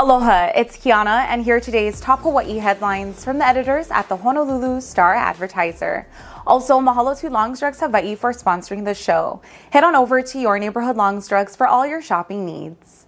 Aloha, 0.00 0.52
it's 0.54 0.76
Kiana, 0.76 1.26
and 1.26 1.42
here 1.42 1.56
are 1.56 1.60
today's 1.60 2.00
top 2.00 2.20
Hawaii 2.20 2.58
headlines 2.58 3.24
from 3.24 3.38
the 3.38 3.44
editors 3.44 3.90
at 3.90 4.08
the 4.08 4.18
Honolulu 4.18 4.80
Star 4.80 5.12
Advertiser. 5.12 6.06
Also, 6.46 6.78
mahalo 6.78 7.18
to 7.18 7.28
Longs 7.28 7.58
Drugs 7.58 7.80
Hawaii 7.80 8.14
for 8.14 8.32
sponsoring 8.32 8.84
the 8.84 8.94
show. 8.94 9.42
Head 9.72 9.82
on 9.82 9.96
over 9.96 10.22
to 10.22 10.38
your 10.38 10.56
neighborhood 10.60 10.96
Longs 10.96 11.26
Drugs 11.26 11.56
for 11.56 11.66
all 11.66 11.84
your 11.84 12.00
shopping 12.00 12.46
needs. 12.46 13.06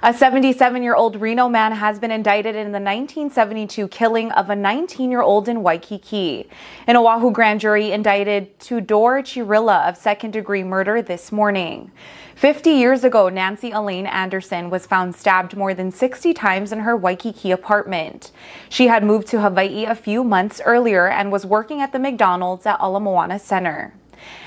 A 0.00 0.14
77 0.14 0.84
year 0.84 0.94
old 0.94 1.20
Reno 1.20 1.48
man 1.48 1.72
has 1.72 1.98
been 1.98 2.12
indicted 2.12 2.54
in 2.54 2.68
the 2.68 2.78
1972 2.78 3.88
killing 3.88 4.30
of 4.30 4.48
a 4.48 4.54
19 4.54 5.10
year 5.10 5.22
old 5.22 5.48
in 5.48 5.60
Waikiki. 5.64 6.48
An 6.86 6.96
Oahu 6.96 7.32
grand 7.32 7.58
jury 7.58 7.90
indicted 7.90 8.60
Tudor 8.60 9.22
Chirila 9.22 9.88
of 9.88 9.96
second 9.96 10.30
degree 10.30 10.62
murder 10.62 11.02
this 11.02 11.32
morning. 11.32 11.90
50 12.36 12.70
years 12.70 13.02
ago, 13.02 13.28
Nancy 13.28 13.72
Elaine 13.72 14.06
Anderson 14.06 14.70
was 14.70 14.86
found 14.86 15.16
stabbed 15.16 15.56
more 15.56 15.74
than 15.74 15.90
60 15.90 16.32
times 16.32 16.70
in 16.70 16.78
her 16.78 16.96
Waikiki 16.96 17.50
apartment. 17.50 18.30
She 18.68 18.86
had 18.86 19.02
moved 19.02 19.26
to 19.28 19.40
Hawaii 19.40 19.84
a 19.84 19.96
few 19.96 20.22
months 20.22 20.60
earlier 20.64 21.08
and 21.08 21.32
was 21.32 21.44
working 21.44 21.80
at 21.80 21.90
the 21.90 21.98
McDonald's 21.98 22.66
at 22.66 22.78
Ala 22.80 23.00
Moana 23.00 23.40
Center. 23.40 23.94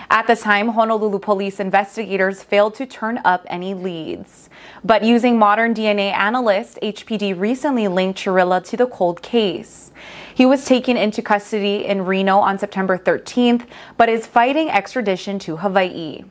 At 0.10 0.28
the 0.28 0.36
time, 0.36 0.70
Honolulu 0.70 1.20
police 1.20 1.60
investigators 1.60 2.44
failed 2.44 2.76
to 2.76 2.86
turn 2.86 3.20
up 3.24 3.46
any 3.48 3.74
leads. 3.74 4.50
But 4.84 5.04
using 5.04 5.40
modern 5.40 5.74
DNA 5.74 6.12
analysts, 6.12 6.78
HPD 6.82 7.40
recently 7.40 7.88
linked 7.88 8.20
Chirila 8.20 8.64
to 8.66 8.78
the 8.78 8.88
cold 8.88 9.22
case. 9.22 9.92
He 10.34 10.46
was 10.46 10.66
taken 10.66 10.98
into 10.98 11.22
custody 11.22 11.86
in 11.86 12.06
Reno 12.06 12.40
on 12.40 12.58
September 12.58 12.98
13th, 12.98 13.66
but 13.98 14.10
is 14.10 14.26
fighting 14.28 14.70
extradition 14.70 15.40
to 15.40 15.58
Hawaii. 15.58 16.24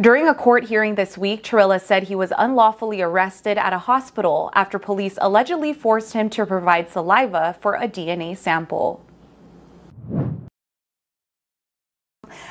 During 0.00 0.28
a 0.28 0.34
court 0.34 0.64
hearing 0.64 0.94
this 0.94 1.18
week, 1.18 1.42
Chirila 1.42 1.80
said 1.80 2.04
he 2.04 2.14
was 2.14 2.32
unlawfully 2.38 3.02
arrested 3.02 3.58
at 3.58 3.72
a 3.72 3.78
hospital 3.78 4.50
after 4.54 4.78
police 4.78 5.18
allegedly 5.20 5.72
forced 5.72 6.12
him 6.12 6.30
to 6.30 6.46
provide 6.46 6.88
saliva 6.88 7.56
for 7.60 7.74
a 7.74 7.88
DNA 7.88 8.36
sample. 8.36 9.04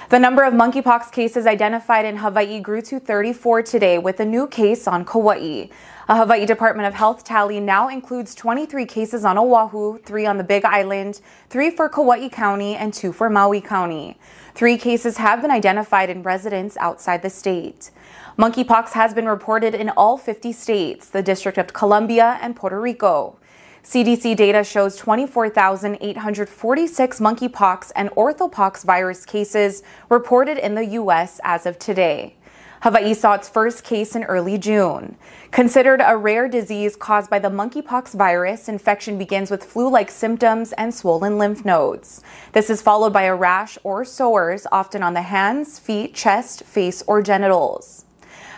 The 0.10 0.20
number 0.20 0.46
of 0.46 0.54
monkeypox 0.54 1.12
cases 1.12 1.46
identified 1.46 2.06
in 2.06 2.16
Hawaii 2.16 2.62
grew 2.62 2.82
to 2.84 2.98
34 2.98 3.62
today 3.64 3.98
with 3.98 4.22
a 4.22 4.26
new 4.26 4.48
case 4.48 4.88
on 4.88 5.04
Kauai. 5.04 5.66
A 6.08 6.16
Hawaii 6.16 6.46
Department 6.46 6.88
of 6.88 6.94
Health 6.94 7.26
tally 7.26 7.60
now 7.60 7.90
includes 7.90 8.34
23 8.34 8.86
cases 8.86 9.26
on 9.26 9.38
Oahu, 9.38 10.00
3 10.00 10.26
on 10.26 10.38
the 10.38 10.46
Big 10.46 10.64
Island, 10.64 11.20
3 11.50 11.72
for 11.72 11.90
Kauai 11.90 12.30
County, 12.30 12.74
and 12.74 12.94
2 12.94 13.12
for 13.12 13.30
Maui 13.30 13.60
County. 13.60 14.18
Three 14.56 14.78
cases 14.78 15.18
have 15.18 15.42
been 15.42 15.52
identified 15.52 16.10
in 16.10 16.24
residents 16.24 16.78
outside 16.78 17.22
the 17.22 17.30
state. 17.30 17.92
Monkeypox 18.40 18.92
has 18.92 19.14
been 19.14 19.28
reported 19.28 19.76
in 19.76 19.90
all 19.90 20.18
50 20.18 20.54
states, 20.54 21.10
the 21.10 21.22
District 21.22 21.58
of 21.58 21.74
Columbia, 21.74 22.40
and 22.42 22.56
Puerto 22.56 22.80
Rico. 22.80 23.40
CDC 23.84 24.36
data 24.36 24.64
shows 24.64 24.96
24,846 24.98 27.20
monkeypox 27.20 27.92
and 27.96 28.10
orthopox 28.12 28.84
virus 28.84 29.26
cases 29.26 29.82
reported 30.10 30.58
in 30.58 30.76
the 30.76 30.86
U.S. 30.86 31.40
as 31.44 31.66
of 31.66 31.80
today. 31.80 32.36
Hawaii 32.82 33.14
saw 33.14 33.34
its 33.34 33.50
first 33.50 33.84
case 33.84 34.16
in 34.16 34.24
early 34.26 34.58
June. 34.58 35.18
Considered 35.52 36.02
a 36.06 36.16
rare 36.16 36.48
disease 36.48 36.96
caused 36.96 37.30
by 37.30 37.40
the 37.40 37.50
monkeypox 37.50 38.14
virus, 38.14 38.70
infection 38.70 39.18
begins 39.18 39.50
with 39.50 39.64
flu 39.64 39.90
like 39.90 40.12
symptoms 40.12 40.74
and 40.74 40.94
swollen 40.94 41.40
lymph 41.40 41.66
nodes. 41.66 42.22
This 42.52 42.70
is 42.70 42.82
followed 42.82 43.14
by 43.14 43.24
a 43.24 43.36
rash 43.36 43.78
or 43.84 44.06
sores, 44.06 44.68
often 44.72 45.02
on 45.02 45.16
the 45.16 45.24
hands, 45.24 45.80
feet, 45.80 46.14
chest, 46.14 46.64
face, 46.64 47.02
or 47.08 47.24
genitals. 47.24 48.06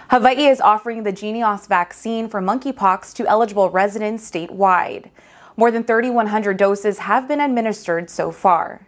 Hawaii 0.10 0.48
is 0.48 0.60
offering 0.60 1.04
the 1.04 1.14
Jynneos 1.14 1.68
vaccine 1.68 2.28
for 2.30 2.42
monkeypox 2.42 3.14
to 3.14 3.28
eligible 3.28 3.70
residents 3.70 4.28
statewide. 4.28 5.12
More 5.56 5.70
than 5.70 5.84
3,100 5.84 6.58
doses 6.58 6.98
have 6.98 7.28
been 7.28 7.39
administered 7.39 8.10
so 8.10 8.32
far. 8.32 8.88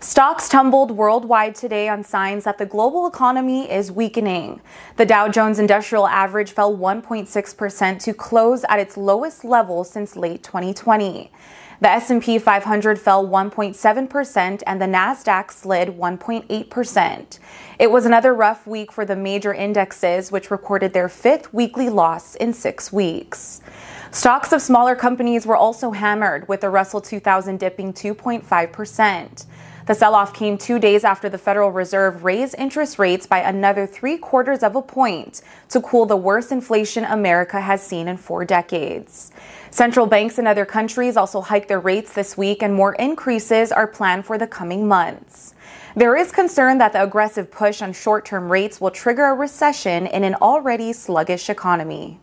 Stocks 0.00 0.50
tumbled 0.50 0.90
worldwide 0.90 1.54
today 1.54 1.88
on 1.88 2.04
signs 2.04 2.44
that 2.44 2.58
the 2.58 2.66
global 2.66 3.06
economy 3.06 3.70
is 3.70 3.90
weakening. 3.90 4.60
The 4.96 5.06
Dow 5.06 5.28
Jones 5.28 5.58
Industrial 5.58 6.06
Average 6.06 6.52
fell 6.52 6.76
1.6% 6.76 8.02
to 8.02 8.12
close 8.12 8.64
at 8.68 8.78
its 8.78 8.98
lowest 8.98 9.42
level 9.42 9.84
since 9.84 10.14
late 10.14 10.42
2020. 10.42 11.32
The 11.80 11.88
S&P 11.88 12.38
500 12.38 12.98
fell 12.98 13.26
1.7% 13.26 14.62
and 14.66 14.80
the 14.82 14.86
Nasdaq 14.86 15.50
slid 15.50 15.88
1.8%. 15.88 17.38
It 17.78 17.90
was 17.90 18.04
another 18.04 18.34
rough 18.34 18.66
week 18.66 18.92
for 18.92 19.06
the 19.06 19.16
major 19.16 19.54
indexes 19.54 20.30
which 20.30 20.50
recorded 20.50 20.92
their 20.92 21.08
fifth 21.08 21.52
weekly 21.54 21.88
loss 21.88 22.34
in 22.34 22.52
6 22.52 22.92
weeks. 22.92 23.62
Stocks 24.10 24.52
of 24.52 24.62
smaller 24.62 24.94
companies 24.94 25.46
were 25.46 25.56
also 25.56 25.90
hammered 25.90 26.48
with 26.48 26.60
the 26.60 26.70
Russell 26.70 27.00
2000 27.00 27.58
dipping 27.58 27.92
2.5%. 27.92 29.46
The 29.86 29.94
sell 29.94 30.16
off 30.16 30.34
came 30.34 30.58
two 30.58 30.80
days 30.80 31.04
after 31.04 31.28
the 31.28 31.38
Federal 31.38 31.70
Reserve 31.70 32.24
raised 32.24 32.56
interest 32.58 32.98
rates 32.98 33.24
by 33.24 33.38
another 33.38 33.86
three 33.86 34.18
quarters 34.18 34.64
of 34.64 34.74
a 34.74 34.82
point 34.82 35.42
to 35.68 35.80
cool 35.80 36.06
the 36.06 36.16
worst 36.16 36.50
inflation 36.50 37.04
America 37.04 37.60
has 37.60 37.86
seen 37.86 38.08
in 38.08 38.16
four 38.16 38.44
decades. 38.44 39.30
Central 39.70 40.06
banks 40.06 40.40
in 40.40 40.46
other 40.48 40.66
countries 40.66 41.16
also 41.16 41.40
hiked 41.40 41.68
their 41.68 41.78
rates 41.78 42.12
this 42.12 42.36
week, 42.36 42.64
and 42.64 42.74
more 42.74 42.94
increases 42.94 43.70
are 43.70 43.86
planned 43.86 44.26
for 44.26 44.36
the 44.36 44.46
coming 44.48 44.88
months. 44.88 45.54
There 45.94 46.16
is 46.16 46.32
concern 46.32 46.78
that 46.78 46.92
the 46.92 47.04
aggressive 47.04 47.52
push 47.52 47.80
on 47.80 47.92
short 47.92 48.24
term 48.24 48.50
rates 48.50 48.80
will 48.80 48.90
trigger 48.90 49.26
a 49.26 49.34
recession 49.34 50.08
in 50.08 50.24
an 50.24 50.34
already 50.34 50.92
sluggish 50.92 51.48
economy. 51.48 52.18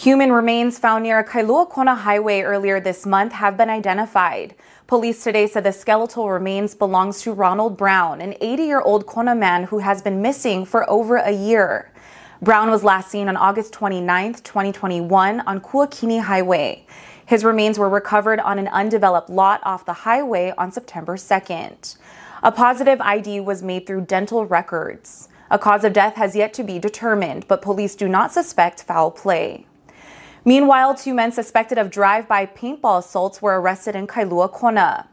Human 0.00 0.32
remains 0.32 0.78
found 0.78 1.02
near 1.02 1.18
a 1.18 1.24
Kailua 1.24 1.68
Kona 1.68 1.94
highway 1.94 2.40
earlier 2.40 2.80
this 2.80 3.04
month 3.04 3.34
have 3.34 3.58
been 3.58 3.68
identified. 3.68 4.54
Police 4.86 5.22
today 5.22 5.46
said 5.46 5.62
the 5.62 5.74
skeletal 5.74 6.30
remains 6.30 6.74
belongs 6.74 7.20
to 7.20 7.34
Ronald 7.34 7.76
Brown, 7.76 8.22
an 8.22 8.34
80 8.40 8.62
year 8.62 8.80
old 8.80 9.04
Kona 9.04 9.34
man 9.34 9.64
who 9.64 9.80
has 9.80 10.00
been 10.00 10.22
missing 10.22 10.64
for 10.64 10.88
over 10.88 11.16
a 11.16 11.32
year. 11.32 11.92
Brown 12.40 12.70
was 12.70 12.82
last 12.82 13.10
seen 13.10 13.28
on 13.28 13.36
August 13.36 13.74
29, 13.74 14.36
2021, 14.36 15.40
on 15.40 15.60
Kuakini 15.60 16.22
Highway. 16.22 16.86
His 17.26 17.44
remains 17.44 17.78
were 17.78 17.90
recovered 17.90 18.40
on 18.40 18.58
an 18.58 18.68
undeveloped 18.68 19.28
lot 19.28 19.60
off 19.64 19.84
the 19.84 19.92
highway 19.92 20.54
on 20.56 20.72
September 20.72 21.16
2nd. 21.16 21.98
A 22.42 22.50
positive 22.50 23.02
ID 23.02 23.40
was 23.40 23.62
made 23.62 23.86
through 23.86 24.06
dental 24.06 24.46
records. 24.46 25.28
A 25.50 25.58
cause 25.58 25.84
of 25.84 25.92
death 25.92 26.14
has 26.14 26.34
yet 26.34 26.54
to 26.54 26.64
be 26.64 26.78
determined, 26.78 27.46
but 27.48 27.60
police 27.60 27.94
do 27.94 28.08
not 28.08 28.32
suspect 28.32 28.82
foul 28.82 29.10
play. 29.10 29.66
Meanwhile, 30.44 30.94
two 30.94 31.12
men 31.12 31.32
suspected 31.32 31.76
of 31.76 31.90
drive-by 31.90 32.46
paintball 32.46 33.00
assaults 33.00 33.42
were 33.42 33.60
arrested 33.60 33.94
in 33.94 34.06
Kailua 34.06 34.50
Kona. 34.50 35.06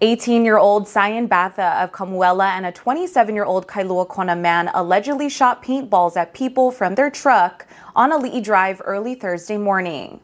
18-year-old 0.00 0.86
Cyan 0.88 1.28
Batha 1.28 1.82
of 1.82 1.92
Kamuela 1.92 2.50
and 2.50 2.64
a 2.64 2.72
27-year-old 2.72 3.66
Kailua 3.66 4.08
Kona 4.08 4.36
man 4.36 4.70
allegedly 4.72 5.28
shot 5.28 5.62
paintballs 5.62 6.16
at 6.16 6.32
people 6.32 6.70
from 6.70 6.94
their 6.94 7.10
truck 7.10 7.66
on 7.96 8.10
Ali'i 8.10 8.42
Drive 8.42 8.80
early 8.84 9.14
Thursday 9.14 9.58
morning. 9.58 10.20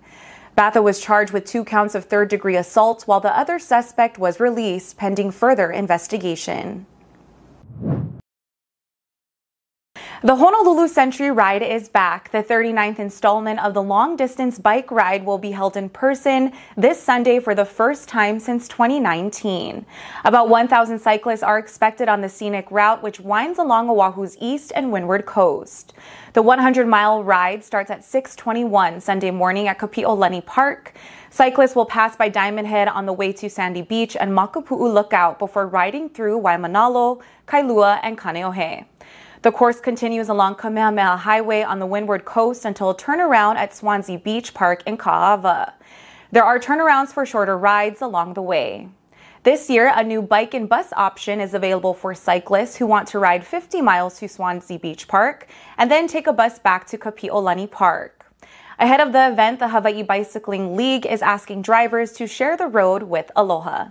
Batha 0.56 0.82
was 0.82 1.00
charged 1.00 1.32
with 1.32 1.44
two 1.44 1.64
counts 1.64 1.94
of 1.94 2.06
third-degree 2.06 2.56
assault, 2.56 3.02
while 3.02 3.20
the 3.20 3.36
other 3.36 3.58
suspect 3.58 4.16
was 4.16 4.40
released 4.40 4.96
pending 4.96 5.30
further 5.30 5.70
investigation. 5.70 6.86
The 10.26 10.34
Honolulu 10.34 10.88
Century 10.88 11.30
Ride 11.30 11.62
is 11.62 11.88
back. 11.88 12.32
The 12.32 12.42
39th 12.42 12.98
installment 12.98 13.64
of 13.64 13.74
the 13.74 13.82
long 13.84 14.16
distance 14.16 14.58
bike 14.58 14.90
ride 14.90 15.24
will 15.24 15.38
be 15.38 15.52
held 15.52 15.76
in 15.76 15.88
person 15.88 16.50
this 16.76 17.00
Sunday 17.00 17.38
for 17.38 17.54
the 17.54 17.64
first 17.64 18.08
time 18.08 18.40
since 18.40 18.66
2019. 18.66 19.86
About 20.24 20.48
1,000 20.48 20.98
cyclists 20.98 21.44
are 21.44 21.60
expected 21.60 22.08
on 22.08 22.22
the 22.22 22.28
scenic 22.28 22.68
route, 22.72 23.04
which 23.04 23.20
winds 23.20 23.60
along 23.60 23.86
Oahu's 23.86 24.36
east 24.40 24.72
and 24.74 24.90
windward 24.90 25.26
coast. 25.26 25.94
The 26.32 26.42
100 26.42 26.88
mile 26.88 27.22
ride 27.22 27.62
starts 27.62 27.92
at 27.92 28.02
621 28.02 29.00
Sunday 29.00 29.30
morning 29.30 29.68
at 29.68 29.78
Kapi'olani 29.78 30.44
Park. 30.44 30.94
Cyclists 31.30 31.76
will 31.76 31.86
pass 31.86 32.16
by 32.16 32.28
Diamond 32.28 32.66
Head 32.66 32.88
on 32.88 33.06
the 33.06 33.12
way 33.12 33.32
to 33.34 33.48
Sandy 33.48 33.82
Beach 33.82 34.16
and 34.18 34.32
Makapu'u 34.32 34.92
Lookout 34.92 35.38
before 35.38 35.68
riding 35.68 36.08
through 36.08 36.40
Waimanalo, 36.40 37.22
Kailua, 37.46 38.00
and 38.02 38.18
Kaneohe. 38.18 38.86
The 39.46 39.52
course 39.52 39.78
continues 39.78 40.28
along 40.28 40.56
Kamehameha 40.56 41.18
Highway 41.18 41.62
on 41.62 41.78
the 41.78 41.86
windward 41.86 42.24
coast 42.24 42.64
until 42.64 42.90
a 42.90 42.96
turnaround 42.96 43.54
at 43.54 43.70
Swanzy 43.70 44.20
Beach 44.20 44.52
Park 44.52 44.82
in 44.86 44.96
Ka'ava. 44.96 45.72
There 46.32 46.42
are 46.42 46.58
turnarounds 46.58 47.10
for 47.10 47.24
shorter 47.24 47.56
rides 47.56 48.02
along 48.02 48.34
the 48.34 48.42
way. 48.42 48.88
This 49.44 49.70
year, 49.70 49.92
a 49.94 50.02
new 50.02 50.20
bike 50.20 50.52
and 50.54 50.68
bus 50.68 50.92
option 50.96 51.40
is 51.40 51.54
available 51.54 51.94
for 51.94 52.12
cyclists 52.12 52.74
who 52.74 52.88
want 52.88 53.06
to 53.06 53.20
ride 53.20 53.46
50 53.46 53.80
miles 53.82 54.18
to 54.18 54.26
Swanzy 54.26 54.82
Beach 54.82 55.06
Park 55.06 55.46
and 55.78 55.88
then 55.92 56.08
take 56.08 56.26
a 56.26 56.32
bus 56.32 56.58
back 56.58 56.84
to 56.88 56.98
Kapi'olani 56.98 57.70
Park. 57.70 58.26
Ahead 58.80 59.00
of 59.00 59.12
the 59.12 59.28
event, 59.28 59.60
the 59.60 59.68
Hawaii 59.68 60.02
Bicycling 60.02 60.76
League 60.76 61.06
is 61.06 61.22
asking 61.22 61.62
drivers 61.62 62.10
to 62.14 62.26
share 62.26 62.56
the 62.56 62.66
road 62.66 63.04
with 63.04 63.30
Aloha. 63.36 63.90